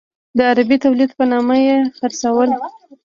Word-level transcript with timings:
د 0.37 0.39
عربي 0.49 0.77
تولید 0.85 1.11
په 1.17 1.23
نامه 1.31 1.55
یې 1.65 1.77
خرڅول. 1.97 2.49